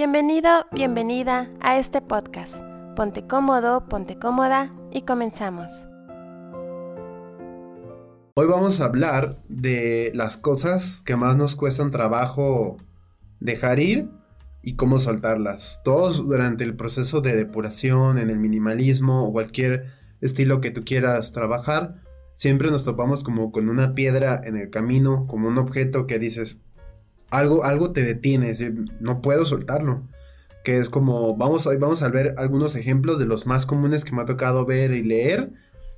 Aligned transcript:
Bienvenido, 0.00 0.48
bienvenida 0.72 1.50
a 1.60 1.78
este 1.78 2.00
podcast. 2.00 2.54
Ponte 2.96 3.26
cómodo, 3.26 3.86
ponte 3.86 4.18
cómoda 4.18 4.72
y 4.90 5.02
comenzamos. 5.02 5.88
Hoy 8.32 8.46
vamos 8.46 8.80
a 8.80 8.86
hablar 8.86 9.42
de 9.50 10.10
las 10.14 10.38
cosas 10.38 11.02
que 11.04 11.16
más 11.16 11.36
nos 11.36 11.54
cuestan 11.54 11.90
trabajo 11.90 12.78
dejar 13.40 13.78
ir 13.78 14.08
y 14.62 14.76
cómo 14.76 14.98
soltarlas. 14.98 15.82
Todos 15.84 16.26
durante 16.26 16.64
el 16.64 16.76
proceso 16.76 17.20
de 17.20 17.36
depuración, 17.36 18.16
en 18.16 18.30
el 18.30 18.38
minimalismo 18.38 19.28
o 19.28 19.32
cualquier 19.34 19.88
estilo 20.22 20.62
que 20.62 20.70
tú 20.70 20.82
quieras 20.82 21.32
trabajar, 21.32 21.96
siempre 22.32 22.70
nos 22.70 22.84
topamos 22.84 23.22
como 23.22 23.52
con 23.52 23.68
una 23.68 23.92
piedra 23.92 24.40
en 24.42 24.56
el 24.56 24.70
camino, 24.70 25.26
como 25.26 25.48
un 25.48 25.58
objeto 25.58 26.06
que 26.06 26.18
dices, 26.18 26.56
algo, 27.30 27.64
algo 27.64 27.92
te 27.92 28.02
detiene, 28.02 28.52
no 29.00 29.20
puedo 29.20 29.44
soltarlo. 29.44 30.02
Que 30.64 30.78
es 30.78 30.90
como, 30.90 31.36
vamos, 31.36 31.66
hoy 31.66 31.78
vamos 31.78 32.02
a 32.02 32.08
ver 32.08 32.34
algunos 32.36 32.76
ejemplos 32.76 33.18
de 33.18 33.24
los 33.24 33.46
más 33.46 33.64
comunes 33.64 34.04
que 34.04 34.12
me 34.12 34.22
ha 34.22 34.26
tocado 34.26 34.66
ver 34.66 34.92
y 34.92 35.02
leer 35.02 35.52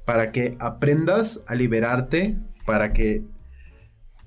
para 0.05 0.31
que 0.31 0.57
aprendas 0.61 1.43
a 1.47 1.55
liberarte, 1.55 2.39
para 2.65 2.93
que 2.93 3.25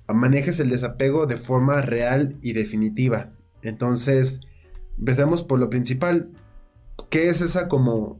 manejes 0.07 0.59
el 0.59 0.69
desapego 0.69 1.25
de 1.25 1.37
forma 1.37 1.81
real 1.81 2.37
y 2.41 2.53
definitiva. 2.53 3.29
Entonces, 3.61 4.41
empecemos 4.97 5.43
por 5.43 5.59
lo 5.59 5.69
principal. 5.69 6.29
¿Qué 7.09 7.29
es 7.29 7.41
esa 7.41 7.67
como, 7.67 8.19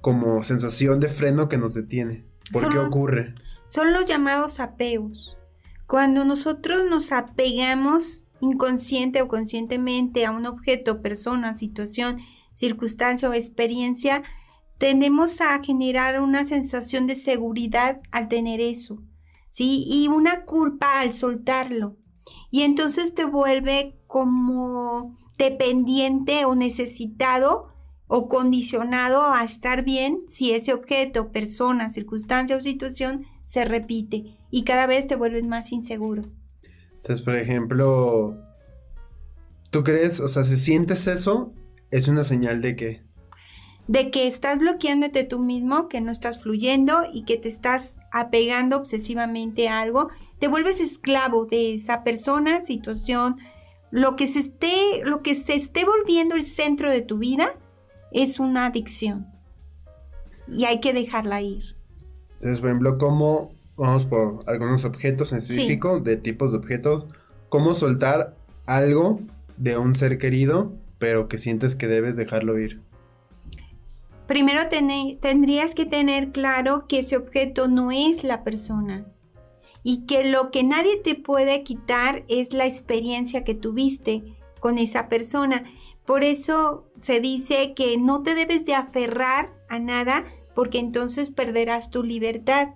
como 0.00 0.42
sensación 0.42 1.00
de 1.00 1.08
freno 1.08 1.48
que 1.48 1.58
nos 1.58 1.74
detiene? 1.74 2.24
¿Por 2.52 2.68
qué 2.68 2.78
ocurre? 2.78 3.34
Son 3.68 3.92
los 3.92 4.06
llamados 4.06 4.60
apegos. 4.60 5.37
Cuando 5.88 6.26
nosotros 6.26 6.84
nos 6.86 7.12
apegamos 7.12 8.26
inconsciente 8.42 9.22
o 9.22 9.26
conscientemente 9.26 10.26
a 10.26 10.32
un 10.32 10.44
objeto, 10.44 11.00
persona, 11.00 11.54
situación, 11.54 12.18
circunstancia 12.52 13.26
o 13.30 13.32
experiencia, 13.32 14.22
tendemos 14.76 15.40
a 15.40 15.58
generar 15.62 16.20
una 16.20 16.44
sensación 16.44 17.06
de 17.06 17.14
seguridad 17.14 18.02
al 18.10 18.28
tener 18.28 18.60
eso, 18.60 19.02
¿sí? 19.48 19.86
Y 19.88 20.08
una 20.08 20.44
culpa 20.44 21.00
al 21.00 21.14
soltarlo. 21.14 21.96
Y 22.50 22.64
entonces 22.64 23.14
te 23.14 23.24
vuelve 23.24 23.98
como 24.06 25.16
dependiente 25.38 26.44
o 26.44 26.54
necesitado 26.54 27.68
o 28.08 28.28
condicionado 28.28 29.22
a 29.22 29.42
estar 29.42 29.84
bien 29.84 30.20
si 30.28 30.52
ese 30.52 30.74
objeto, 30.74 31.32
persona, 31.32 31.88
circunstancia 31.88 32.58
o 32.58 32.60
situación 32.60 33.24
se 33.48 33.64
repite 33.64 34.36
y 34.50 34.64
cada 34.64 34.86
vez 34.86 35.06
te 35.06 35.16
vuelves 35.16 35.46
más 35.46 35.72
inseguro. 35.72 36.24
Entonces, 36.96 37.24
por 37.24 37.34
ejemplo, 37.34 38.36
¿tú 39.70 39.82
crees, 39.82 40.20
o 40.20 40.28
sea, 40.28 40.42
si 40.42 40.58
sientes 40.58 41.06
eso, 41.06 41.54
es 41.90 42.08
una 42.08 42.24
señal 42.24 42.60
de 42.60 42.76
que... 42.76 43.02
De 43.86 44.10
que 44.10 44.28
estás 44.28 44.58
bloqueándote 44.58 45.24
tú 45.24 45.38
mismo, 45.38 45.88
que 45.88 46.02
no 46.02 46.12
estás 46.12 46.42
fluyendo 46.42 47.04
y 47.10 47.24
que 47.24 47.38
te 47.38 47.48
estás 47.48 47.98
apegando 48.12 48.76
obsesivamente 48.76 49.66
a 49.68 49.80
algo, 49.80 50.10
te 50.38 50.48
vuelves 50.48 50.82
esclavo 50.82 51.46
de 51.46 51.74
esa 51.74 52.04
persona, 52.04 52.60
situación, 52.66 53.36
lo 53.90 54.14
que 54.14 54.26
se 54.26 54.40
esté, 54.40 54.74
lo 55.04 55.22
que 55.22 55.34
se 55.34 55.54
esté 55.54 55.86
volviendo 55.86 56.34
el 56.34 56.44
centro 56.44 56.90
de 56.90 57.00
tu 57.00 57.16
vida 57.16 57.54
es 58.12 58.40
una 58.40 58.66
adicción. 58.66 59.26
Y 60.48 60.66
hay 60.66 60.80
que 60.80 60.92
dejarla 60.92 61.40
ir. 61.40 61.77
Entonces, 62.38 62.60
por 62.60 62.70
ejemplo, 62.70 62.98
¿cómo, 62.98 63.50
vamos 63.76 64.06
por 64.06 64.44
algunos 64.46 64.84
objetos 64.84 65.32
en 65.32 65.38
específico, 65.38 65.98
de 65.98 66.16
tipos 66.16 66.52
de 66.52 66.58
objetos, 66.58 67.06
cómo 67.48 67.74
soltar 67.74 68.36
algo 68.64 69.20
de 69.56 69.76
un 69.76 69.92
ser 69.92 70.18
querido, 70.18 70.72
pero 70.98 71.26
que 71.26 71.38
sientes 71.38 71.74
que 71.74 71.88
debes 71.88 72.16
dejarlo 72.16 72.58
ir? 72.58 72.80
Primero 74.28 74.68
tendrías 74.68 75.74
que 75.74 75.86
tener 75.86 76.30
claro 76.30 76.86
que 76.86 77.00
ese 77.00 77.16
objeto 77.16 77.66
no 77.66 77.90
es 77.90 78.22
la 78.22 78.44
persona 78.44 79.06
y 79.82 80.06
que 80.06 80.30
lo 80.30 80.50
que 80.50 80.62
nadie 80.62 80.98
te 80.98 81.14
puede 81.14 81.62
quitar 81.64 82.24
es 82.28 82.52
la 82.52 82.66
experiencia 82.66 83.42
que 83.42 83.54
tuviste 83.54 84.36
con 84.60 84.78
esa 84.78 85.08
persona. 85.08 85.64
Por 86.04 86.24
eso 86.24 86.90
se 87.00 87.20
dice 87.20 87.74
que 87.74 87.96
no 87.96 88.22
te 88.22 88.34
debes 88.34 88.64
de 88.64 88.74
aferrar 88.74 89.54
a 89.68 89.78
nada 89.78 90.24
porque 90.58 90.80
entonces 90.80 91.30
perderás 91.30 91.88
tu 91.88 92.02
libertad. 92.02 92.70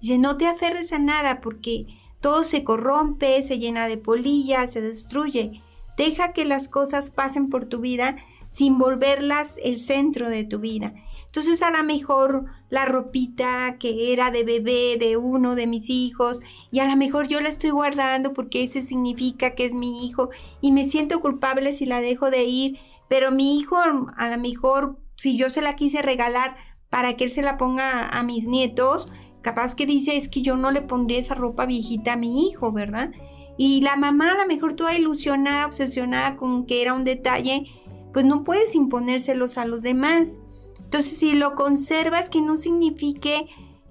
Dice, 0.00 0.16
no 0.16 0.38
te 0.38 0.46
aferres 0.46 0.94
a 0.94 0.98
nada 0.98 1.42
porque 1.42 1.84
todo 2.22 2.42
se 2.42 2.64
corrompe, 2.64 3.42
se 3.42 3.58
llena 3.58 3.88
de 3.88 3.98
polillas, 3.98 4.72
se 4.72 4.80
destruye. 4.80 5.60
Deja 5.98 6.32
que 6.32 6.46
las 6.46 6.66
cosas 6.66 7.10
pasen 7.10 7.50
por 7.50 7.66
tu 7.66 7.80
vida 7.80 8.16
sin 8.48 8.78
volverlas 8.78 9.56
el 9.62 9.76
centro 9.78 10.30
de 10.30 10.44
tu 10.44 10.60
vida. 10.60 10.94
Entonces 11.26 11.60
a 11.60 11.70
lo 11.70 11.84
mejor 11.84 12.46
la 12.70 12.86
ropita 12.86 13.76
que 13.78 14.14
era 14.14 14.30
de 14.30 14.42
bebé 14.42 14.96
de 14.98 15.18
uno 15.18 15.56
de 15.56 15.66
mis 15.66 15.90
hijos 15.90 16.40
y 16.72 16.78
a 16.78 16.88
lo 16.88 16.96
mejor 16.96 17.28
yo 17.28 17.42
la 17.42 17.50
estoy 17.50 17.68
guardando 17.68 18.32
porque 18.32 18.64
ese 18.64 18.80
significa 18.80 19.54
que 19.54 19.66
es 19.66 19.74
mi 19.74 20.06
hijo 20.06 20.30
y 20.62 20.72
me 20.72 20.84
siento 20.84 21.20
culpable 21.20 21.72
si 21.72 21.84
la 21.84 22.00
dejo 22.00 22.30
de 22.30 22.44
ir, 22.44 22.78
pero 23.10 23.30
mi 23.30 23.58
hijo 23.58 23.76
a 23.76 24.30
lo 24.30 24.38
mejor 24.38 24.96
si 25.16 25.36
yo 25.36 25.50
se 25.50 25.60
la 25.60 25.76
quise 25.76 26.00
regalar 26.00 26.56
para 26.90 27.16
que 27.16 27.24
él 27.24 27.30
se 27.30 27.42
la 27.42 27.56
ponga 27.56 28.08
a 28.08 28.22
mis 28.22 28.46
nietos, 28.46 29.08
capaz 29.42 29.74
que 29.74 29.86
dice 29.86 30.16
es 30.16 30.28
que 30.28 30.42
yo 30.42 30.56
no 30.56 30.70
le 30.70 30.82
pondría 30.82 31.18
esa 31.18 31.34
ropa 31.34 31.66
viejita 31.66 32.14
a 32.14 32.16
mi 32.16 32.48
hijo, 32.48 32.72
¿verdad? 32.72 33.10
Y 33.58 33.80
la 33.80 33.96
mamá 33.96 34.32
a 34.32 34.38
lo 34.38 34.46
mejor 34.46 34.74
toda 34.74 34.96
ilusionada, 34.96 35.66
obsesionada 35.66 36.36
con 36.36 36.66
que 36.66 36.82
era 36.82 36.94
un 36.94 37.04
detalle, 37.04 37.64
pues 38.12 38.24
no 38.24 38.44
puedes 38.44 38.74
imponérselos 38.74 39.58
a 39.58 39.64
los 39.64 39.82
demás. 39.82 40.38
Entonces, 40.78 41.16
si 41.16 41.34
lo 41.34 41.54
conservas, 41.54 42.30
que 42.30 42.42
no 42.42 42.56
signifique 42.56 43.46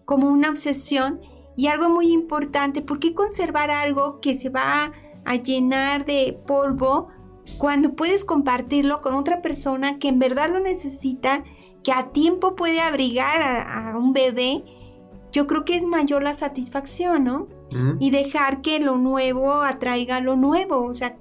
como 0.05 0.29
una 0.29 0.49
obsesión 0.49 1.19
y 1.57 1.67
algo 1.67 1.89
muy 1.89 2.11
importante, 2.11 2.81
¿por 2.81 2.99
qué 2.99 3.13
conservar 3.13 3.71
algo 3.71 4.19
que 4.21 4.35
se 4.35 4.49
va 4.49 4.91
a 5.25 5.35
llenar 5.35 6.05
de 6.05 6.39
polvo 6.45 7.09
cuando 7.57 7.95
puedes 7.95 8.25
compartirlo 8.25 9.01
con 9.01 9.13
otra 9.13 9.41
persona 9.41 9.99
que 9.99 10.09
en 10.09 10.19
verdad 10.19 10.49
lo 10.49 10.59
necesita 10.59 11.43
que 11.85 11.93
a 11.93 12.11
tiempo 12.11 12.55
puede 12.55 12.81
abrigar 12.81 13.43
a, 13.43 13.95
un 13.95 14.11
bebé, 14.11 14.63
yo 15.31 15.45
creo 15.45 15.65
que 15.65 15.75
es 15.75 15.83
mayor 15.83 16.23
la 16.23 16.33
satisfacción, 16.33 17.23
¿no? 17.23 17.47
Y 17.99 18.09
dejar 18.09 18.61
que 18.61 18.79
lo 18.79 18.95
nuevo 18.97 19.61
atraiga 19.61 20.19
lo 20.19 20.35
nuevo, 20.35 20.83
o 20.83 20.93
sea, 20.93 21.17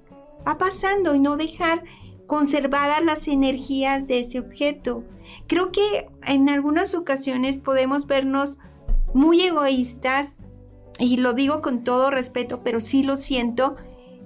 va 0.47 0.57
pasando 0.57 1.15
y 1.15 1.21
no 1.21 1.37
dejar 1.37 1.85
conservadas 2.27 3.05
las 3.05 3.29
energías 3.29 4.07
de 4.07 4.21
ese 4.21 4.39
objeto. 4.39 5.05
Creo 5.49 5.71
que 5.71 6.07
en 6.27 6.49
algunas 6.49 6.95
ocasiones 6.95 7.59
podemos 7.59 8.07
vernos 8.07 8.59
muy 9.13 9.43
egoístas, 9.43 10.41
y 10.99 11.19
lo 11.19 11.35
digo 11.35 11.61
con 11.61 11.85
todo 11.85 12.11
respeto, 12.11 12.63
pero 12.65 12.81
sí 12.81 13.03
lo 13.03 13.19
siento, 13.19 13.77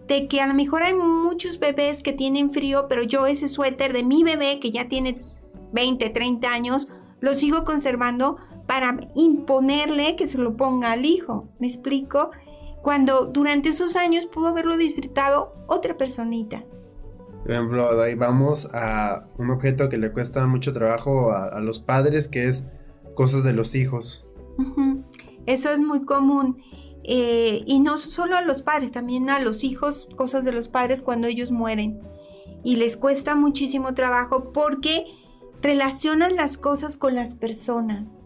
de 0.07 0.29
que 0.29 0.41
a 0.41 0.47
lo 0.47 0.55
mejor 0.55 0.85
hay 0.85 0.95
muchos 0.95 1.59
bebés 1.59 2.05
que 2.05 2.13
tienen 2.13 2.53
frío, 2.53 2.87
pero 2.89 3.03
yo 3.03 3.27
ese 3.27 3.49
suéter 3.49 3.93
de 3.93 4.05
mi 4.05 4.23
bebé 4.23 4.61
que 4.61 4.71
ya 4.71 4.87
tiene 4.87 5.21
20, 5.73 6.11
30 6.11 6.49
años, 6.49 6.89
lo 7.21 7.35
sigo 7.35 7.65
conservando 7.65 8.37
para 8.67 8.99
imponerle 9.15 10.15
que 10.17 10.27
se 10.27 10.39
lo 10.39 10.57
ponga 10.57 10.93
al 10.93 11.07
hijo. 11.07 11.49
¿Me 11.59 11.67
explico? 11.67 12.31
Cuando 12.83 13.27
durante 13.27 13.71
esos 13.71 13.97
años 13.97 14.27
pudo 14.27 14.49
haberlo 14.49 14.77
disfrutado 14.77 15.55
otra 15.67 15.97
personita. 15.97 16.65
Por 17.43 17.53
ejemplo, 17.53 18.03
ahí 18.03 18.15
vamos 18.15 18.69
a 18.75 19.27
un 19.39 19.51
objeto 19.51 19.89
que 19.89 19.97
le 19.97 20.13
cuesta 20.13 20.47
mucho 20.47 20.73
trabajo 20.73 21.33
a, 21.33 21.59
los 21.61 21.81
padres, 21.81 22.29
que 22.29 22.47
es 22.47 22.67
cosas 23.15 23.43
de 23.43 23.53
los 23.53 23.75
hijos. 23.75 24.27
Eso 25.47 25.71
es 25.71 25.81
muy 25.81 26.05
común. 26.05 26.63
Eh, 27.05 27.63
y 27.67 27.81
no 27.81 27.97
solo 27.97 28.37
a 28.37 28.43
los 28.43 28.63
padres, 28.63 28.93
también 28.93 29.31
a 29.31 29.39
los 29.39 29.65
hijos, 29.65 30.09
cosas 30.15 30.45
de 30.45 30.53
los 30.53 30.69
padres 30.69 31.01
cuando 31.01 31.27
ellos 31.27 31.51
mueren. 31.51 32.03
Y 32.63 32.77
les 32.77 32.99
cuesta 32.99 33.35
muchísimo 33.35 33.95
trabajo 33.95 34.53
porque 34.53 35.07
relacionan 35.61 36.37
las 36.37 36.59
cosas 36.59 36.97
con 36.97 37.15
las 37.15 37.35
personas. 37.35 38.21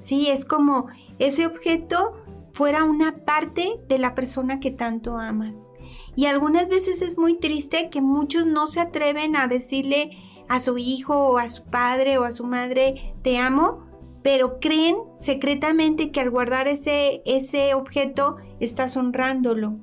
Sí, 0.00 0.28
es 0.28 0.44
como 0.44 0.86
ese 1.18 1.46
objeto 1.46 2.14
fuera 2.52 2.84
una 2.84 3.24
parte 3.24 3.80
de 3.88 3.98
la 3.98 4.14
persona 4.14 4.60
que 4.60 4.70
tanto 4.70 5.18
amas. 5.18 5.70
Y 6.16 6.26
algunas 6.26 6.68
veces 6.68 7.02
es 7.02 7.18
muy 7.18 7.38
triste 7.38 7.88
que 7.90 8.00
muchos 8.00 8.46
no 8.46 8.66
se 8.66 8.80
atreven 8.80 9.36
a 9.36 9.46
decirle 9.46 10.10
a 10.48 10.60
su 10.60 10.76
hijo 10.78 11.14
o 11.14 11.38
a 11.38 11.48
su 11.48 11.64
padre 11.64 12.18
o 12.18 12.24
a 12.24 12.32
su 12.32 12.44
madre 12.44 13.14
te 13.22 13.38
amo, 13.38 13.86
pero 14.22 14.60
creen 14.60 14.96
secretamente 15.18 16.10
que 16.10 16.20
al 16.20 16.30
guardar 16.30 16.68
ese, 16.68 17.22
ese 17.24 17.74
objeto 17.74 18.36
estás 18.60 18.96
honrándolo. 18.96 19.76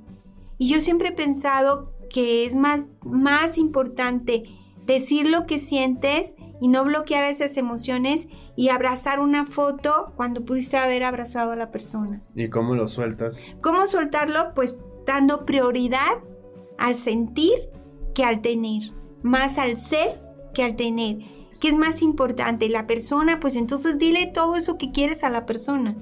Y 0.58 0.70
yo 0.70 0.82
siempre 0.82 1.10
he 1.10 1.14
pensado 1.14 1.94
que 2.10 2.46
es 2.46 2.56
más, 2.56 2.88
más 3.06 3.58
importante 3.58 4.44
decir 4.86 5.28
lo 5.28 5.46
que 5.46 5.60
sientes 5.60 6.36
y 6.62 6.68
no 6.68 6.84
bloquear 6.84 7.24
esas 7.24 7.58
emociones 7.58 8.28
y 8.56 8.70
abrazar 8.70 9.20
una 9.20 9.46
foto 9.46 10.14
cuando 10.16 10.44
pudiste 10.44 10.78
haber 10.78 11.04
abrazado 11.04 11.52
a 11.52 11.56
la 11.56 11.72
persona. 11.72 12.22
¿Y 12.36 12.50
cómo 12.50 12.76
lo 12.76 12.88
sueltas? 12.88 13.46
¿Cómo 13.62 13.88
soltarlo? 13.88 14.54
Pues 14.54 14.78
dando 15.06 15.46
prioridad 15.46 16.20
al 16.78 16.96
sentir 16.96 17.70
que 18.14 18.24
al 18.24 18.42
tener. 18.42 18.94
más 19.22 19.58
al 19.58 19.76
ser 19.76 20.22
que 20.54 20.64
al 20.64 20.76
tener. 20.76 21.18
¿Qué 21.60 21.68
es 21.68 21.76
más 21.76 22.02
importante? 22.02 22.70
La 22.70 22.88
persona, 22.88 23.40
pues 23.42 23.58
entonces 23.58 23.98
dile 23.98 24.28
todo 24.28 24.56
eso 24.56 24.78
que 24.78 24.92
quieres 24.92 25.26
a 25.26 25.30
la 25.30 25.46
persona. 25.46 25.98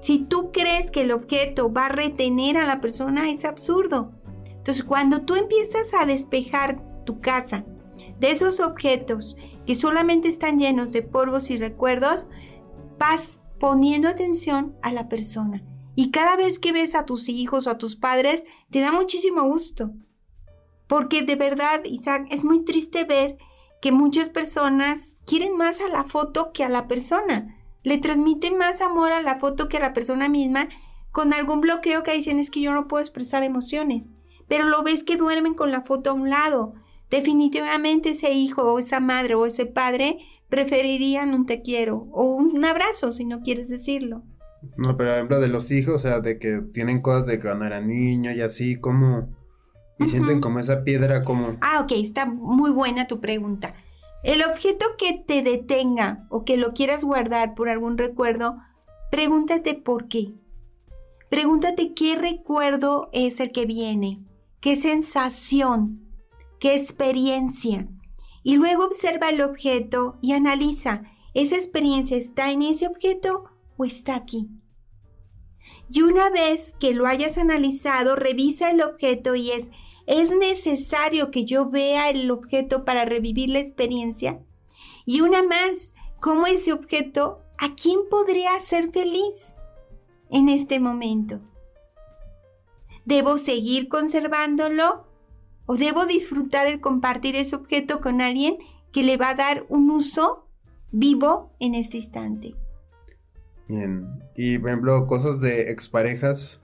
Si 0.00 0.18
tú 0.18 0.50
crees 0.52 0.90
que 0.90 1.02
el 1.02 1.12
objeto 1.12 1.72
va 1.72 1.86
a 1.86 1.90
retener 1.90 2.56
a 2.56 2.66
la 2.66 2.80
persona, 2.80 3.30
es 3.30 3.44
absurdo. 3.44 4.12
Entonces, 4.48 4.84
cuando 4.84 5.22
tú 5.22 5.34
empiezas 5.36 5.94
a 5.94 6.06
despejar 6.06 7.04
tu 7.04 7.20
casa 7.20 7.64
de 8.18 8.30
esos 8.30 8.60
objetos 8.60 9.36
que 9.66 9.74
solamente 9.74 10.28
están 10.28 10.58
llenos 10.58 10.92
de 10.92 11.02
polvos 11.02 11.50
y 11.50 11.56
recuerdos, 11.56 12.28
vas 12.98 13.40
poniendo 13.60 14.08
atención 14.08 14.76
a 14.82 14.92
la 14.92 15.08
persona. 15.08 15.62
Y 15.94 16.10
cada 16.10 16.36
vez 16.36 16.58
que 16.58 16.72
ves 16.72 16.94
a 16.94 17.04
tus 17.04 17.28
hijos 17.28 17.66
o 17.66 17.70
a 17.70 17.78
tus 17.78 17.96
padres, 17.96 18.46
te 18.70 18.80
da 18.80 18.92
muchísimo 18.92 19.42
gusto. 19.42 19.90
Porque 20.86 21.22
de 21.22 21.36
verdad, 21.36 21.82
Isaac, 21.84 22.26
es 22.30 22.44
muy 22.44 22.64
triste 22.64 23.04
ver 23.04 23.36
que 23.80 23.92
muchas 23.92 24.28
personas 24.28 25.16
quieren 25.26 25.56
más 25.56 25.80
a 25.80 25.88
la 25.88 26.04
foto 26.04 26.52
que 26.52 26.64
a 26.64 26.68
la 26.68 26.88
persona. 26.88 27.56
Le 27.82 27.98
transmiten 27.98 28.58
más 28.58 28.80
amor 28.80 29.12
a 29.12 29.22
la 29.22 29.38
foto 29.38 29.68
que 29.68 29.76
a 29.76 29.80
la 29.80 29.92
persona 29.92 30.28
misma 30.28 30.68
con 31.12 31.32
algún 31.32 31.60
bloqueo 31.60 32.02
que 32.02 32.14
dicen 32.14 32.38
es 32.38 32.50
que 32.50 32.60
yo 32.60 32.72
no 32.72 32.88
puedo 32.88 33.00
expresar 33.00 33.42
emociones. 33.42 34.12
Pero 34.46 34.64
lo 34.64 34.82
ves 34.82 35.04
que 35.04 35.16
duermen 35.16 35.54
con 35.54 35.70
la 35.70 35.82
foto 35.82 36.10
a 36.10 36.14
un 36.14 36.30
lado. 36.30 36.74
Definitivamente 37.10 38.10
ese 38.10 38.32
hijo 38.32 38.62
o 38.62 38.78
esa 38.78 39.00
madre 39.00 39.34
o 39.34 39.46
ese 39.46 39.66
padre 39.66 40.18
preferirían 40.48 41.34
un 41.34 41.46
te 41.46 41.62
quiero 41.62 42.08
o 42.12 42.24
un 42.24 42.64
abrazo 42.64 43.12
si 43.12 43.24
no 43.24 43.40
quieres 43.40 43.68
decirlo. 43.68 44.22
No, 44.76 44.96
pero 44.96 45.14
ejemplo 45.14 45.40
de 45.40 45.48
los 45.48 45.70
hijos, 45.70 45.94
o 45.94 45.98
sea, 45.98 46.20
de 46.20 46.38
que 46.38 46.62
tienen 46.72 47.00
cosas 47.00 47.26
de 47.26 47.40
cuando 47.40 47.64
era 47.64 47.80
niño 47.80 48.32
y 48.32 48.40
así, 48.40 48.76
como 48.76 49.28
y 49.98 50.08
sienten 50.08 50.40
como 50.40 50.58
esa 50.58 50.84
piedra 50.84 51.24
como... 51.24 51.56
Ah, 51.60 51.80
ok, 51.80 51.92
está 51.96 52.24
muy 52.24 52.70
buena 52.70 53.06
tu 53.06 53.20
pregunta. 53.20 53.74
El 54.22 54.42
objeto 54.44 54.84
que 54.96 55.22
te 55.26 55.42
detenga 55.42 56.26
o 56.30 56.44
que 56.44 56.56
lo 56.56 56.72
quieras 56.72 57.04
guardar 57.04 57.54
por 57.54 57.68
algún 57.68 57.98
recuerdo, 57.98 58.56
pregúntate 59.10 59.74
por 59.74 60.08
qué. 60.08 60.34
Pregúntate 61.30 61.94
qué 61.94 62.16
recuerdo 62.16 63.10
es 63.12 63.40
el 63.40 63.52
que 63.52 63.66
viene, 63.66 64.24
qué 64.60 64.76
sensación, 64.76 66.07
qué 66.60 66.74
experiencia. 66.74 67.88
Y 68.42 68.56
luego 68.56 68.84
observa 68.84 69.30
el 69.30 69.42
objeto 69.42 70.18
y 70.22 70.32
analiza, 70.32 71.02
¿esa 71.34 71.56
experiencia 71.56 72.16
está 72.16 72.50
en 72.50 72.62
ese 72.62 72.86
objeto 72.86 73.44
o 73.76 73.84
está 73.84 74.14
aquí? 74.14 74.48
Y 75.90 76.02
una 76.02 76.30
vez 76.30 76.74
que 76.78 76.92
lo 76.92 77.06
hayas 77.06 77.38
analizado, 77.38 78.16
revisa 78.16 78.70
el 78.70 78.82
objeto 78.82 79.34
y 79.34 79.50
es, 79.50 79.70
¿Es 80.08 80.30
necesario 80.30 81.30
que 81.30 81.44
yo 81.44 81.68
vea 81.68 82.08
el 82.08 82.30
objeto 82.30 82.86
para 82.86 83.04
revivir 83.04 83.50
la 83.50 83.58
experiencia? 83.58 84.42
Y 85.04 85.20
una 85.20 85.42
más, 85.42 85.92
¿cómo 86.18 86.46
ese 86.46 86.72
objeto 86.72 87.42
a 87.58 87.74
quién 87.74 88.00
podría 88.08 88.54
hacer 88.54 88.90
feliz 88.90 89.54
en 90.30 90.48
este 90.48 90.80
momento? 90.80 91.42
¿Debo 93.04 93.36
seguir 93.36 93.88
conservándolo? 93.88 95.07
¿O 95.70 95.76
debo 95.76 96.06
disfrutar 96.06 96.66
el 96.66 96.80
compartir 96.80 97.36
ese 97.36 97.54
objeto 97.54 98.00
con 98.00 98.22
alguien 98.22 98.56
que 98.90 99.02
le 99.02 99.18
va 99.18 99.28
a 99.28 99.34
dar 99.34 99.66
un 99.68 99.90
uso 99.90 100.48
vivo 100.92 101.52
en 101.60 101.74
este 101.74 101.98
instante? 101.98 102.54
Bien. 103.68 104.08
Y 104.34 104.56
por 104.56 104.70
ejemplo, 104.70 105.06
cosas 105.06 105.42
de 105.42 105.70
exparejas. 105.70 106.62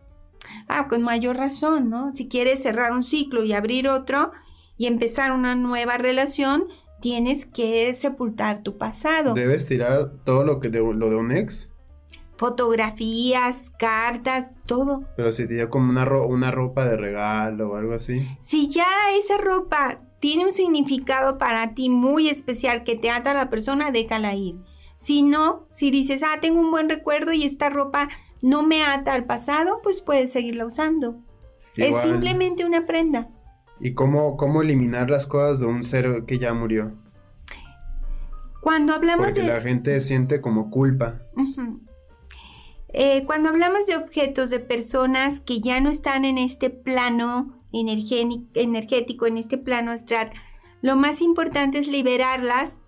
Ah, 0.68 0.88
con 0.88 1.02
mayor 1.02 1.36
razón, 1.36 1.90
¿no? 1.90 2.14
Si 2.14 2.28
quieres 2.28 2.62
cerrar 2.62 2.92
un 2.92 3.04
ciclo 3.04 3.44
y 3.44 3.52
abrir 3.52 3.88
otro 3.88 4.32
y 4.78 4.86
empezar 4.86 5.32
una 5.32 5.54
nueva 5.54 5.98
relación, 5.98 6.64
tienes 7.02 7.44
que 7.44 7.92
sepultar 7.92 8.62
tu 8.62 8.78
pasado. 8.78 9.34
¿Debes 9.34 9.66
tirar 9.66 10.12
todo 10.24 10.44
lo 10.44 10.60
que 10.60 10.70
de, 10.70 10.78
lo 10.80 11.10
de 11.10 11.16
un 11.16 11.30
ex? 11.30 11.73
Fotografías, 12.44 13.72
cartas, 13.78 14.52
todo. 14.66 15.04
Pero 15.16 15.32
si 15.32 15.48
te 15.48 15.54
dio 15.54 15.70
como 15.70 15.88
una, 15.88 16.04
una 16.26 16.50
ropa 16.50 16.84
de 16.84 16.98
regalo 16.98 17.70
o 17.70 17.76
algo 17.76 17.94
así. 17.94 18.28
Si 18.38 18.68
ya 18.68 18.84
esa 19.18 19.38
ropa 19.38 20.02
tiene 20.18 20.44
un 20.44 20.52
significado 20.52 21.38
para 21.38 21.72
ti 21.72 21.88
muy 21.88 22.28
especial 22.28 22.84
que 22.84 22.96
te 22.96 23.08
ata 23.08 23.30
a 23.30 23.34
la 23.34 23.48
persona, 23.48 23.92
déjala 23.92 24.34
ir. 24.34 24.56
Si 24.96 25.22
no, 25.22 25.66
si 25.72 25.90
dices, 25.90 26.22
ah, 26.22 26.38
tengo 26.42 26.60
un 26.60 26.70
buen 26.70 26.90
recuerdo 26.90 27.32
y 27.32 27.44
esta 27.44 27.70
ropa 27.70 28.10
no 28.42 28.62
me 28.62 28.82
ata 28.82 29.14
al 29.14 29.24
pasado, 29.24 29.80
pues 29.82 30.02
puedes 30.02 30.30
seguirla 30.30 30.66
usando. 30.66 31.16
Es 31.76 31.96
simplemente 32.02 32.66
una 32.66 32.84
prenda. 32.84 33.30
¿Y 33.80 33.94
cómo, 33.94 34.36
cómo 34.36 34.60
eliminar 34.60 35.08
las 35.08 35.26
cosas 35.26 35.60
de 35.60 35.66
un 35.66 35.82
ser 35.82 36.24
que 36.26 36.38
ya 36.38 36.52
murió? 36.52 36.92
Cuando 38.60 38.92
hablamos 38.92 39.28
Porque 39.28 39.44
la 39.44 39.62
gente 39.62 39.98
siente 40.00 40.42
como 40.42 40.68
culpa. 40.68 41.22
Eh, 42.96 43.24
cuando 43.26 43.48
hablamos 43.48 43.86
de 43.86 43.96
objetos, 43.96 44.50
de 44.50 44.60
personas 44.60 45.40
que 45.40 45.58
ya 45.58 45.80
no 45.80 45.90
están 45.90 46.24
en 46.24 46.38
este 46.38 46.70
plano 46.70 47.60
energético, 47.72 49.26
en 49.26 49.36
este 49.36 49.58
plano 49.58 49.90
astral, 49.90 50.30
lo 50.80 50.94
más 50.94 51.20
importante 51.20 51.78
es 51.78 51.88
liberarlas, 51.88 52.82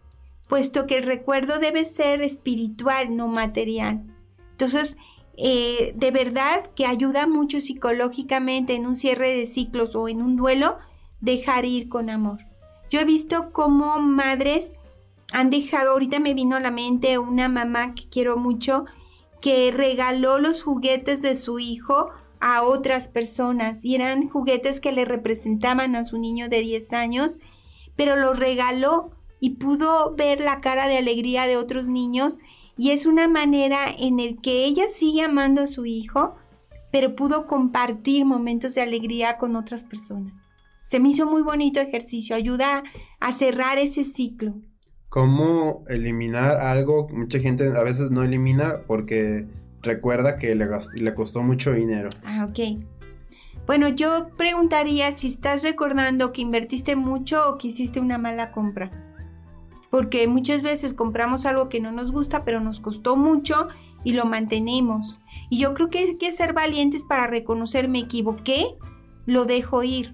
puesto 0.49 0.87
que 0.87 0.99
el 0.99 1.03
recuerdo 1.03 1.59
debe 1.59 1.85
ser 1.87 2.23
espiritual, 2.23 3.17
no 3.17 3.27
material. 3.27 4.05
Entonces, 4.53 4.97
eh, 5.39 5.93
de 5.97 6.13
verdad 6.13 6.71
que 6.77 6.87
ayuda 6.87 7.27
mucho 7.27 7.59
psicológicamente 7.59 8.77
en 8.77 8.87
un 8.87 8.97
cierre 8.97 9.35
de 9.35 9.47
ciclos 9.47 9.97
o 9.97 10.09
en 10.09 10.23
un 10.23 10.37
duelo, 10.37 10.79
dejar 11.21 11.65
ir 11.65 11.89
con 11.89 12.11
amor. 12.11 12.39
Yo 12.91 13.01
he 13.01 13.05
visto 13.05 13.51
cómo 13.51 13.99
madres 13.99 14.77
han 15.33 15.51
dejado, 15.51 15.91
ahorita 15.91 16.21
me 16.21 16.33
vino 16.33 16.55
a 16.55 16.61
la 16.61 16.71
mente 16.71 17.19
una 17.19 17.49
mamá 17.49 17.97
que 17.97 18.09
quiero 18.09 18.37
mucho, 18.37 18.85
que 19.47 19.71
regaló 19.71 20.41
los 20.41 20.65
juguetes 20.65 21.23
de 21.23 21.37
su 21.37 21.61
hijo 21.61 22.09
a 22.41 22.65
otras 22.65 23.07
personas 23.07 23.85
y 23.85 23.95
eran 23.95 24.29
juguetes 24.29 24.81
que 24.81 24.91
le 24.91 25.05
representaban 25.05 25.95
a 25.95 26.05
su 26.05 26.19
niño 26.19 26.49
de 26.49 26.63
10 26.63 26.93
años, 26.95 27.39
pero 27.95 28.17
los 28.17 28.41
regaló 28.41 29.13
y 29.39 29.51
pudo 29.51 30.17
ver 30.17 30.41
la 30.41 30.61
cara 30.61 30.89
de 30.89 30.97
alegría 30.97 31.47
de 31.47 31.57
otros 31.57 31.87
niños 31.87 32.41
y 32.77 32.91
es 32.91 33.07
una 33.07 33.29
manera 33.29 33.87
en 33.97 34.19
el 34.19 34.41
que 34.41 34.65
ella 34.65 34.89
sigue 34.89 35.23
amando 35.23 35.63
a 35.63 35.69
su 35.69 35.87
hijo, 35.87 36.35
pero 36.91 37.15
pudo 37.15 37.47
compartir 37.47 38.25
momentos 38.25 38.75
de 38.75 38.83
alegría 38.83 39.39
con 39.39 39.55
otras 39.55 39.85
personas. 39.85 40.33
Se 40.89 40.99
me 40.99 41.11
hizo 41.11 41.25
muy 41.25 41.43
bonito 41.43 41.79
ejercicio, 41.79 42.35
ayuda 42.35 42.83
a 43.21 43.31
cerrar 43.31 43.79
ese 43.79 44.03
ciclo. 44.03 44.57
¿Cómo 45.17 45.83
eliminar 45.89 46.59
algo? 46.59 47.09
Mucha 47.09 47.39
gente 47.39 47.67
a 47.75 47.83
veces 47.83 48.11
no 48.11 48.23
elimina 48.23 48.83
porque 48.87 49.47
recuerda 49.81 50.37
que 50.37 50.55
le, 50.55 50.69
le 50.97 51.15
costó 51.15 51.43
mucho 51.43 51.73
dinero. 51.73 52.11
Ah, 52.27 52.47
ok. 52.51 52.85
Bueno, 53.67 53.89
yo 53.89 54.29
preguntaría 54.37 55.11
si 55.13 55.29
estás 55.29 55.63
recordando 55.63 56.35
que 56.35 56.43
invertiste 56.43 56.97
mucho 56.97 57.49
o 57.49 57.57
que 57.57 57.69
hiciste 57.69 57.99
una 57.99 58.19
mala 58.19 58.53
compra 58.53 58.91
porque 59.89 60.29
muchas 60.29 60.61
veces 60.61 60.93
compramos 60.93 61.47
algo 61.47 61.71
que 61.71 61.81
no 61.81 61.93
nos 61.93 62.13
gusta, 62.13 62.45
pero 62.45 62.61
nos 62.61 62.81
costó 62.81 63.17
mucho 63.17 63.69
y 64.05 64.13
lo 64.13 64.27
mantenemos. 64.27 65.19
Y 65.49 65.61
yo 65.61 65.73
creo 65.73 65.89
que 65.89 66.01
hay 66.01 66.17
que 66.17 66.31
ser 66.31 66.53
valientes 66.53 67.05
para 67.05 67.27
reconocer 67.27 67.89
me 67.89 68.01
equivoqué, 68.01 68.77
lo 69.25 69.47
dejo 69.47 69.83
ir. 69.83 70.13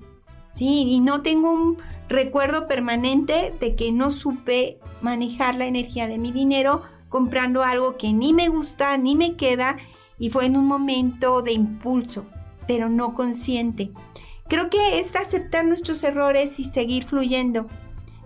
Sí, 0.52 0.85
y 0.87 1.00
no 1.00 1.23
tengo 1.23 1.50
un 1.50 1.78
recuerdo 2.12 2.69
permanente 2.69 3.52
de 3.59 3.75
que 3.75 3.90
no 3.90 4.11
supe 4.11 4.78
manejar 5.00 5.54
la 5.54 5.66
energía 5.66 6.07
de 6.07 6.19
mi 6.19 6.31
dinero 6.31 6.83
comprando 7.09 7.62
algo 7.62 7.97
que 7.97 8.12
ni 8.12 8.33
me 8.33 8.49
gusta 8.49 8.97
ni 8.97 9.16
me 9.16 9.37
queda 9.37 9.76
y 10.19 10.31
fue 10.31 10.47
en 10.47 10.57
un 10.57 10.66
momento 10.66 11.42
de 11.42 11.52
impulso, 11.52 12.26
pero 12.66 12.88
no 12.88 13.14
consciente. 13.14 13.90
Creo 14.49 14.71
que 14.71 15.00
es 15.00 15.16
aceptar 15.16 15.64
nuestros 15.64 16.02
errores 16.04 16.61
y 16.61 16.64
seguir 16.64 17.04
fluyendo. 17.04 17.66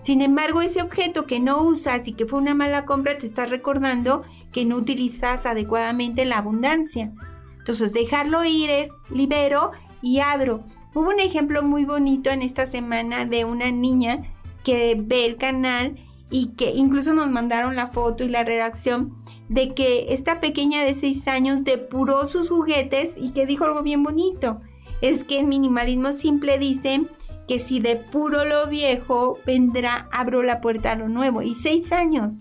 Sin 0.00 0.20
embargo, 0.20 0.60
ese 0.60 0.82
objeto 0.82 1.26
que 1.26 1.40
no 1.40 1.62
usas 1.62 2.06
y 2.06 2.12
que 2.12 2.26
fue 2.26 2.38
una 2.38 2.54
mala 2.54 2.84
compra 2.84 3.18
te 3.18 3.26
está 3.26 3.46
recordando 3.46 4.22
que 4.52 4.64
no 4.64 4.76
utilizas 4.76 5.46
adecuadamente 5.46 6.24
la 6.24 6.38
abundancia. 6.38 7.12
Entonces, 7.58 7.92
dejarlo 7.92 8.44
ir 8.44 8.70
es 8.70 8.90
libero 9.10 9.72
y 10.06 10.20
abro. 10.20 10.62
Hubo 10.94 11.10
un 11.10 11.18
ejemplo 11.18 11.64
muy 11.64 11.84
bonito 11.84 12.30
en 12.30 12.40
esta 12.40 12.64
semana 12.66 13.24
de 13.24 13.44
una 13.44 13.72
niña 13.72 14.18
que 14.62 14.96
ve 14.96 15.26
el 15.26 15.36
canal 15.36 15.96
y 16.30 16.52
que 16.52 16.70
incluso 16.70 17.12
nos 17.12 17.28
mandaron 17.28 17.74
la 17.74 17.88
foto 17.88 18.22
y 18.22 18.28
la 18.28 18.44
redacción 18.44 19.16
de 19.48 19.70
que 19.70 20.14
esta 20.14 20.38
pequeña 20.38 20.84
de 20.84 20.94
6 20.94 21.26
años 21.26 21.64
depuró 21.64 22.28
sus 22.28 22.50
juguetes 22.50 23.16
y 23.16 23.32
que 23.32 23.46
dijo 23.46 23.64
algo 23.64 23.82
bien 23.82 24.04
bonito. 24.04 24.60
Es 25.00 25.24
que 25.24 25.40
en 25.40 25.48
minimalismo 25.48 26.12
simple 26.12 26.56
dice 26.56 27.02
que 27.48 27.58
si 27.58 27.80
de 27.80 27.96
puro 27.96 28.44
lo 28.44 28.68
viejo 28.68 29.40
vendrá, 29.44 30.08
abro 30.12 30.44
la 30.44 30.60
puerta 30.60 30.92
a 30.92 30.96
lo 30.96 31.08
nuevo. 31.08 31.42
Y 31.42 31.52
seis 31.52 31.90
años. 31.90 32.34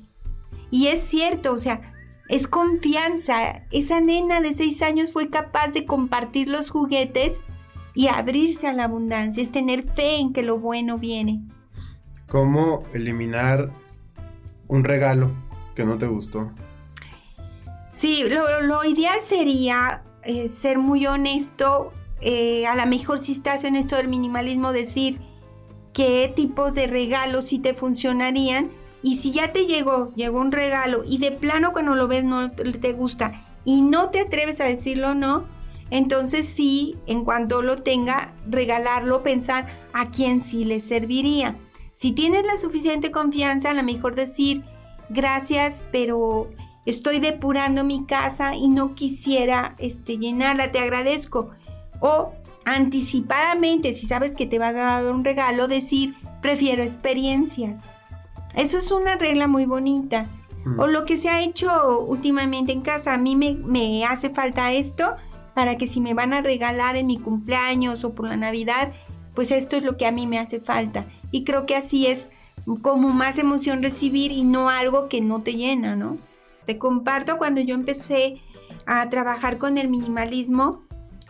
Y 0.70 0.88
es 0.88 1.02
cierto, 1.02 1.54
o 1.54 1.58
sea, 1.58 1.82
es 2.30 2.48
confianza. 2.48 3.64
Esa 3.72 4.02
nena 4.02 4.40
de 4.40 4.54
seis 4.54 4.84
años 4.84 5.12
fue 5.12 5.32
capaz 5.32 5.70
de 5.70 5.86
compartir 5.86 6.48
los 6.48 6.70
juguetes 6.70 7.44
y 7.96 8.08
abrirse 8.08 8.68
a 8.68 8.74
la 8.74 8.84
abundancia. 8.84 9.42
Es 9.42 9.52
tener 9.52 9.84
fe 9.84 10.18
en 10.18 10.34
que 10.34 10.44
lo 10.44 10.60
bueno 10.60 11.00
viene. 11.00 11.42
cómo 12.28 12.84
eliminar 12.94 13.72
un 14.68 14.84
regalo 14.84 15.32
que 15.76 15.86
no 15.86 15.98
te 15.98 16.08
gustó. 16.08 16.52
Sí, 17.92 18.24
lo, 18.28 18.84
ideal 18.84 19.22
sería 19.22 20.04
eh, 20.24 20.50
ser 20.50 20.78
muy 20.78 21.08
honesto. 21.08 21.94
Eh, 22.22 22.66
a 22.68 22.76
lo 22.76 22.86
mejor 22.88 23.20
si 23.20 23.32
estás 23.32 23.64
en 23.64 23.76
esto 23.76 23.96
del 23.96 24.10
minimalismo, 24.10 24.74
decir 24.74 25.20
qué 25.94 26.32
tipos 26.36 26.74
de 26.74 26.88
regalos 26.88 27.46
sí 27.46 27.60
te 27.60 27.74
funcionarían. 27.74 28.70
Y 29.02 29.16
si 29.16 29.32
ya 29.32 29.54
te 29.54 29.66
llegó, 29.66 30.12
llegó 30.16 30.40
un 30.40 30.52
regalo 30.52 31.04
y 31.06 31.20
de 31.20 31.32
plano 31.32 31.72
cuando 31.72 31.94
lo 31.94 32.08
ves 32.08 32.24
no 32.24 32.52
te 32.52 32.94
gusta 32.94 33.46
y 33.64 33.82
no 33.82 34.10
te 34.10 34.20
atreves 34.20 34.62
a 34.62 34.66
decirlo 34.66 35.14
no, 35.14 35.46
entonces 35.90 36.48
sí, 36.48 36.98
en 37.06 37.24
cuanto 37.24 37.62
lo 37.62 37.78
tenga, 37.78 38.34
regalarlo, 38.48 39.24
pensar 39.24 39.68
a 39.94 40.10
quién 40.10 40.42
sí 40.42 40.66
le 40.66 40.80
serviría. 40.80 41.56
Si 41.94 42.12
tienes 42.12 42.46
la 42.46 42.58
suficiente 42.58 43.12
confianza, 43.12 43.70
a 43.70 43.74
lo 43.74 43.84
mejor 43.84 44.16
decir 44.16 44.64
gracias, 45.10 45.86
pero 45.92 46.50
estoy 46.86 47.20
depurando 47.20 47.84
mi 47.84 48.06
casa 48.06 48.56
y 48.56 48.68
no 48.68 48.96
quisiera 48.96 49.76
este, 49.78 50.18
llenarla, 50.18 50.72
te 50.72 50.80
agradezco. 50.80 51.52
O 52.00 52.34
anticipadamente, 52.66 53.94
si 53.94 54.08
sabes 54.08 54.36
que 54.36 54.46
te 54.46 54.60
va 54.60 54.70
a 54.70 54.74
dar 54.74 55.12
un 55.12 55.24
regalo, 55.24 55.68
decir 55.68 56.16
prefiero 56.42 56.84
experiencias. 56.84 57.92
Eso 58.56 58.78
es 58.78 58.92
una 58.92 59.16
regla 59.16 59.48
muy 59.48 59.66
bonita. 59.66 60.26
Mm. 60.66 60.80
O 60.80 60.88
lo 60.88 61.06
que 61.06 61.18
se 61.18 61.30
ha 61.30 61.42
hecho 61.42 62.00
últimamente 62.00 62.72
en 62.72 62.82
casa, 62.82 63.14
a 63.14 63.18
mí 63.18 63.36
me, 63.36 63.54
me 63.54 64.04
hace 64.06 64.30
falta 64.30 64.74
esto, 64.74 65.16
para 65.56 65.78
que 65.78 65.88
si 65.88 66.02
me 66.02 66.14
van 66.14 66.34
a 66.34 66.42
regalar 66.42 66.98
en 66.98 67.08
mi 67.08 67.18
cumpleaños 67.18 68.04
o 68.04 68.14
por 68.14 68.28
la 68.28 68.36
Navidad, 68.36 68.92
pues 69.34 69.52
esto 69.52 69.78
es 69.78 69.84
lo 69.84 69.96
que 69.96 70.06
a 70.06 70.12
mí 70.12 70.28
me 70.28 70.38
hace 70.38 70.60
falta. 70.60 71.06
Y 71.32 71.46
creo 71.46 71.66
que 71.66 71.78
así 71.78 72.08
es 72.08 72.30
como 72.82 73.10
más 73.10 73.40
emoción 73.40 73.82
recibir 73.82 74.34
y 74.34 74.44
no 74.44 74.70
algo 74.70 75.08
que 75.08 75.22
no 75.22 75.42
te 75.42 75.54
llena, 75.54 75.96
¿no? 75.96 76.18
Te 76.66 76.78
comparto 76.78 77.38
cuando 77.38 77.62
yo 77.62 77.74
empecé 77.74 78.42
a 78.86 79.10
trabajar 79.10 79.58
con 79.58 79.78
el 79.78 79.88
minimalismo, 79.88 80.84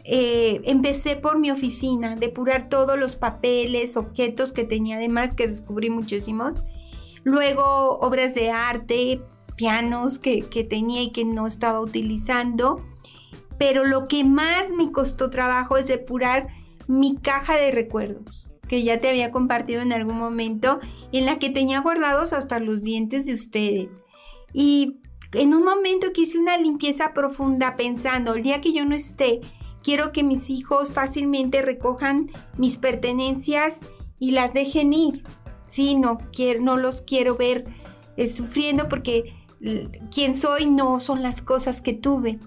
eh, 0.04 0.62
empecé 0.66 1.16
por 1.16 1.38
mi 1.38 1.52
oficina, 1.52 2.16
depurar 2.16 2.68
todos 2.68 2.98
los 2.98 3.16
papeles, 3.16 3.96
objetos 3.96 4.54
que 4.54 4.64
tenía 4.64 4.98
además, 4.98 5.36
que 5.36 5.48
descubrí 5.48 5.92
muchísimos. 5.92 6.64
Luego 7.24 8.00
obras 8.00 8.34
de 8.34 8.50
arte, 8.50 9.22
pianos 9.56 10.18
que, 10.18 10.42
que 10.42 10.64
tenía 10.64 11.04
y 11.04 11.12
que 11.12 11.26
no 11.26 11.46
estaba 11.46 11.80
utilizando 11.80 12.84
pero 13.58 13.84
lo 13.84 14.06
que 14.06 14.24
más 14.24 14.72
me 14.72 14.92
costó 14.92 15.30
trabajo 15.30 15.78
es 15.78 15.88
depurar 15.88 16.48
mi 16.88 17.18
caja 17.18 17.56
de 17.56 17.72
recuerdos, 17.72 18.52
que 18.68 18.84
ya 18.84 19.00
te 19.00 19.10
había 19.10 19.32
compartido 19.32 19.82
en 19.82 19.94
algún 19.94 20.18
momento, 20.18 20.80
en 21.12 21.26
la 21.26 21.40
que 21.40 21.50
tenía 21.50 21.82
guardados 21.82 22.34
hasta 22.34 22.60
los 22.60 22.82
dientes 22.82 23.26
de 23.26 23.34
ustedes. 23.34 24.02
Y 24.54 25.00
en 25.34 25.54
un 25.54 25.64
momento 25.64 26.14
que 26.14 26.22
hice 26.22 26.40
una 26.40 26.58
limpieza 26.58 27.14
profunda 27.14 27.76
pensando, 27.76 28.34
el 28.34 28.44
día 28.44 28.62
que 28.62 28.74
yo 28.74 28.86
no 28.86 28.96
esté, 28.96 29.42
quiero 29.84 30.12
que 30.12 30.24
mis 30.24 30.50
hijos 30.50 30.92
fácilmente 30.92 31.62
recojan 31.62 32.32
mis 32.58 32.78
pertenencias 32.78 33.82
y 34.20 34.32
las 34.32 34.54
dejen 34.54 34.94
ir. 34.94 35.24
Sí, 35.68 35.96
no, 35.96 36.18
quiero, 36.32 36.62
no 36.62 36.78
los 36.78 37.02
quiero 37.02 37.36
ver 37.36 37.66
eh, 38.18 38.28
sufriendo 38.28 38.88
porque 38.88 39.34
quien 40.12 40.36
soy 40.36 40.68
no 40.68 41.00
son 41.00 41.24
las 41.24 41.42
cosas 41.42 41.82
que 41.82 41.94
tuve. 41.94 42.40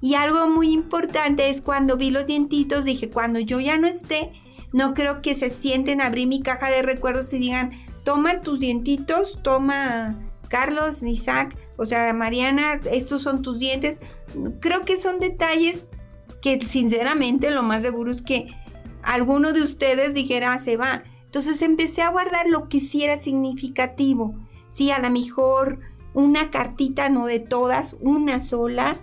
Y 0.00 0.14
algo 0.14 0.48
muy 0.48 0.72
importante 0.72 1.50
es 1.50 1.60
cuando 1.60 1.96
vi 1.96 2.10
los 2.10 2.26
dientitos, 2.26 2.84
dije, 2.84 3.10
cuando 3.10 3.38
yo 3.38 3.60
ya 3.60 3.76
no 3.76 3.86
esté, 3.86 4.32
no 4.72 4.94
creo 4.94 5.20
que 5.20 5.34
se 5.34 5.50
sienten 5.50 6.00
abrir 6.00 6.26
mi 6.26 6.40
caja 6.40 6.70
de 6.70 6.82
recuerdos 6.82 7.32
y 7.32 7.38
digan, 7.38 7.72
toma 8.04 8.40
tus 8.40 8.60
dientitos, 8.60 9.38
toma 9.42 10.18
Carlos, 10.48 11.02
Isaac, 11.02 11.56
o 11.76 11.84
sea, 11.86 12.12
Mariana, 12.12 12.80
estos 12.90 13.22
son 13.22 13.42
tus 13.42 13.58
dientes. 13.58 14.00
Creo 14.60 14.82
que 14.82 14.96
son 14.96 15.18
detalles 15.18 15.86
que 16.42 16.60
sinceramente 16.60 17.50
lo 17.50 17.62
más 17.62 17.82
seguro 17.82 18.10
es 18.10 18.22
que 18.22 18.48
alguno 19.02 19.52
de 19.52 19.62
ustedes 19.62 20.14
dijera, 20.14 20.52
ah, 20.52 20.58
se 20.58 20.76
va. 20.76 21.04
Entonces 21.24 21.62
empecé 21.62 22.02
a 22.02 22.10
guardar 22.10 22.48
lo 22.48 22.68
que 22.68 22.80
sí 22.80 23.04
era 23.04 23.16
significativo. 23.16 24.34
Sí, 24.68 24.90
a 24.90 24.98
lo 24.98 25.10
mejor 25.10 25.80
una 26.12 26.50
cartita, 26.50 27.08
no 27.08 27.26
de 27.26 27.40
todas, 27.40 27.96
una 28.00 28.40
sola, 28.40 28.96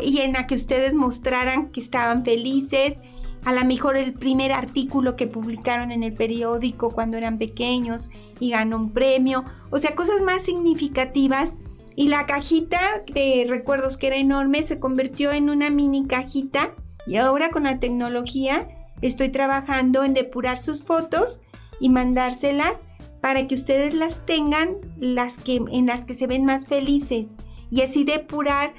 y 0.00 0.20
en 0.20 0.32
la 0.32 0.46
que 0.46 0.54
ustedes 0.54 0.94
mostraran 0.94 1.70
que 1.70 1.80
estaban 1.80 2.24
felices, 2.24 3.00
a 3.44 3.52
lo 3.52 3.64
mejor 3.64 3.96
el 3.96 4.14
primer 4.14 4.52
artículo 4.52 5.16
que 5.16 5.26
publicaron 5.26 5.90
en 5.90 6.02
el 6.02 6.14
periódico 6.14 6.90
cuando 6.90 7.16
eran 7.16 7.38
pequeños 7.38 8.10
y 8.38 8.50
ganó 8.50 8.76
un 8.76 8.92
premio, 8.92 9.44
o 9.70 9.78
sea, 9.78 9.94
cosas 9.94 10.22
más 10.22 10.42
significativas. 10.42 11.56
Y 11.94 12.08
la 12.08 12.26
cajita 12.26 13.02
de 13.12 13.44
recuerdos 13.48 13.98
que 13.98 14.06
era 14.06 14.16
enorme 14.16 14.62
se 14.62 14.78
convirtió 14.78 15.32
en 15.32 15.50
una 15.50 15.68
mini 15.68 16.06
cajita. 16.06 16.74
Y 17.06 17.16
ahora 17.16 17.50
con 17.50 17.64
la 17.64 17.80
tecnología 17.80 18.68
estoy 19.02 19.28
trabajando 19.28 20.02
en 20.02 20.14
depurar 20.14 20.58
sus 20.58 20.82
fotos 20.82 21.40
y 21.80 21.90
mandárselas 21.90 22.86
para 23.20 23.46
que 23.46 23.54
ustedes 23.54 23.92
las 23.92 24.24
tengan 24.24 24.76
las 24.98 25.36
que, 25.36 25.56
en 25.56 25.86
las 25.86 26.04
que 26.04 26.14
se 26.14 26.26
ven 26.26 26.44
más 26.44 26.66
felices. 26.66 27.36
Y 27.70 27.82
así 27.82 28.04
depurar 28.04 28.72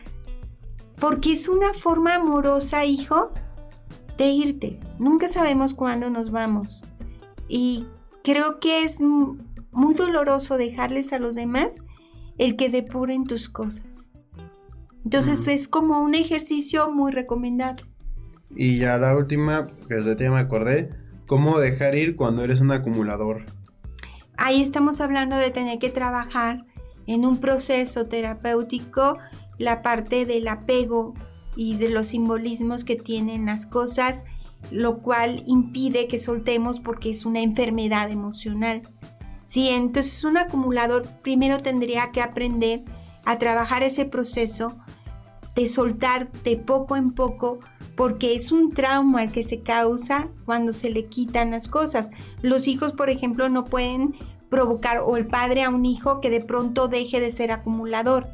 porque 1.03 1.33
es 1.33 1.50
una 1.50 1.74
forma 1.74 2.15
amorosa, 2.15 2.86
hijo, 2.86 3.33
de 4.17 4.27
irte. 4.27 4.79
Nunca 5.00 5.27
sabemos 5.27 5.74
cuándo 5.74 6.10
nos 6.10 6.31
vamos. 6.31 6.81
Y 7.50 7.88
creo 8.24 8.62
que 8.62 8.86
es 8.86 9.01
muy 9.01 9.93
doloroso 9.95 10.55
dejarles 10.55 11.12
a 11.12 11.19
los 11.19 11.36
demás 11.36 11.83
el 12.38 12.55
que 12.55 12.69
depuren 12.69 13.25
tus 13.25 13.50
cosas. 13.50 14.12
Entonces 15.03 15.45
es 15.50 15.67
como 15.67 16.01
un 16.01 16.15
ejercicio 16.15 16.89
muy 16.89 17.12
recomendable. 17.12 17.83
Y 18.55 18.77
ya 18.77 18.98
la 18.98 19.13
última, 19.13 19.67
que 19.89 20.15
ya 20.17 20.31
me 20.31 20.39
acordé, 20.39 20.89
¿cómo 21.27 21.60
dejar 21.60 21.95
ir 21.95 22.15
cuando 22.15 22.45
eres 22.45 22.62
un 22.62 22.72
acumulador? 22.72 23.43
Ahí 24.38 24.63
estamos 24.63 25.01
hablando 25.01 25.36
de 25.36 25.51
tener 25.51 25.79
que 25.79 25.89
trabajar 25.89 26.63
en 27.07 27.25
un 27.25 27.39
proceso 27.39 28.05
terapéutico 28.05 29.17
la 29.57 29.81
parte 29.81 30.25
del 30.25 30.48
apego 30.48 31.13
y 31.55 31.75
de 31.75 31.89
los 31.89 32.07
simbolismos 32.07 32.83
que 32.83 32.95
tienen 32.95 33.45
las 33.45 33.65
cosas, 33.65 34.25
lo 34.72 35.00
cual 35.00 35.43
impide 35.45 36.07
que 36.07 36.19
soltemos 36.19 36.79
porque 36.79 37.10
es 37.10 37.25
una 37.25 37.41
enfermedad 37.41 38.12
emocional. 38.12 38.81
Sí, 39.45 39.69
entonces 39.69 40.24
un 40.24 40.38
acumulador 40.38 41.05
primero 41.22 41.60
tendría 41.60 42.12
que 42.12 42.22
aprender 42.22 42.81
a 43.25 43.38
trabajar 43.38 43.83
ese 43.83 44.05
proceso 44.05 44.75
de 45.55 45.67
soltar 45.67 46.31
de 46.43 46.57
poco 46.57 46.95
en 46.95 47.12
poco 47.12 47.60
porque 47.95 48.36
es 48.36 48.51
un 48.51 48.72
trauma 48.72 49.24
el 49.24 49.31
que 49.31 49.43
se 49.43 49.62
causa 49.62 50.29
cuando 50.45 50.74
se 50.74 50.89
le 50.89 51.05
quitan 51.05 51.51
las 51.51 51.67
cosas. 51.67 52.10
Los 52.41 52.67
hijos, 52.67 52.93
por 52.93 53.10
ejemplo, 53.10 53.50
no 53.50 53.65
pueden 53.65 54.15
provocar 54.50 55.01
o 55.05 55.17
el 55.17 55.27
padre 55.27 55.63
a 55.63 55.69
un 55.69 55.86
hijo 55.86 56.22
que 56.22 56.29
de 56.29 56.39
pronto 56.41 56.88
deje 56.88 57.19
de 57.19 57.31
ser 57.31 57.51
acumulador. 57.51 58.29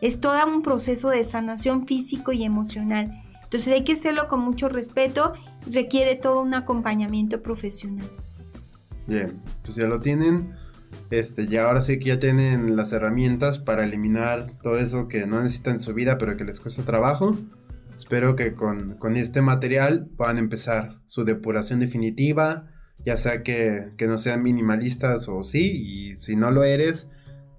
Es 0.00 0.20
todo 0.20 0.34
un 0.46 0.62
proceso 0.62 1.10
de 1.10 1.24
sanación 1.24 1.86
físico 1.86 2.32
y 2.32 2.44
emocional. 2.44 3.22
Entonces 3.42 3.74
hay 3.74 3.84
que 3.84 3.92
hacerlo 3.92 4.28
con 4.28 4.40
mucho 4.40 4.68
respeto 4.68 5.34
y 5.66 5.72
requiere 5.72 6.14
todo 6.14 6.40
un 6.40 6.54
acompañamiento 6.54 7.42
profesional. 7.42 8.06
Bien, 9.06 9.40
pues 9.64 9.76
ya 9.76 9.86
lo 9.86 9.98
tienen. 9.98 10.54
Este, 11.10 11.48
ya 11.48 11.64
ahora 11.64 11.80
sí 11.80 11.98
que 11.98 12.10
ya 12.10 12.18
tienen 12.20 12.76
las 12.76 12.92
herramientas 12.92 13.58
para 13.58 13.84
eliminar 13.84 14.52
todo 14.62 14.78
eso 14.78 15.08
que 15.08 15.26
no 15.26 15.42
necesitan 15.42 15.74
en 15.74 15.80
su 15.80 15.92
vida, 15.92 16.16
pero 16.18 16.36
que 16.36 16.44
les 16.44 16.60
cuesta 16.60 16.84
trabajo. 16.84 17.36
Espero 17.96 18.36
que 18.36 18.54
con, 18.54 18.94
con 18.94 19.16
este 19.16 19.42
material 19.42 20.08
puedan 20.16 20.38
empezar 20.38 21.00
su 21.06 21.24
depuración 21.24 21.80
definitiva, 21.80 22.68
ya 23.04 23.16
sea 23.16 23.42
que, 23.42 23.90
que 23.98 24.06
no 24.06 24.16
sean 24.18 24.42
minimalistas 24.42 25.28
o 25.28 25.42
sí, 25.42 25.72
y 25.72 26.14
si 26.14 26.36
no 26.36 26.50
lo 26.52 26.62
eres, 26.62 27.08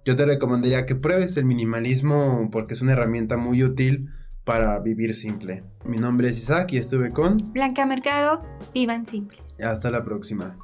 yo 0.05 0.15
te 0.15 0.25
recomendaría 0.25 0.85
que 0.85 0.95
pruebes 0.95 1.37
el 1.37 1.45
minimalismo 1.45 2.49
porque 2.51 2.73
es 2.73 2.81
una 2.81 2.93
herramienta 2.93 3.37
muy 3.37 3.63
útil 3.63 4.09
para 4.43 4.79
vivir 4.79 5.13
simple. 5.13 5.63
Mi 5.85 5.97
nombre 5.97 6.29
es 6.29 6.37
Isaac 6.37 6.73
y 6.73 6.77
estuve 6.77 7.11
con 7.11 7.37
Blanca 7.53 7.85
Mercado. 7.85 8.41
Vivan 8.73 9.05
simples. 9.05 9.59
Hasta 9.61 9.91
la 9.91 10.03
próxima. 10.03 10.57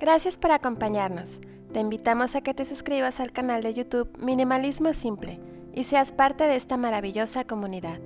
Gracias 0.00 0.36
por 0.36 0.52
acompañarnos. 0.52 1.40
Te 1.72 1.80
invitamos 1.80 2.36
a 2.36 2.42
que 2.42 2.54
te 2.54 2.64
suscribas 2.64 3.18
al 3.18 3.32
canal 3.32 3.62
de 3.62 3.74
YouTube 3.74 4.16
Minimalismo 4.18 4.92
Simple 4.92 5.40
y 5.74 5.84
seas 5.84 6.12
parte 6.12 6.44
de 6.44 6.56
esta 6.56 6.76
maravillosa 6.76 7.44
comunidad. 7.44 8.00